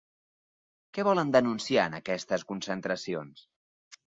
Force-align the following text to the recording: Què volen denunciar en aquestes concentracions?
Què 0.97 1.05
volen 1.07 1.33
denunciar 1.35 1.83
en 1.91 1.99
aquestes 1.99 2.47
concentracions? 2.53 3.45